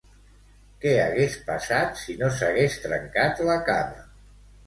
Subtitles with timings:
[0.85, 4.05] Què hagués passat si no s'hagués trencat la cama?